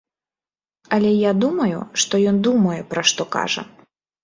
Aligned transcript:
Але 0.97 1.11
я 1.29 1.33
думаю, 1.43 1.83
што 2.05 2.23
ён 2.33 2.41
думае, 2.49 2.81
пра 2.95 3.01
што 3.13 3.31
кажа. 3.39 3.61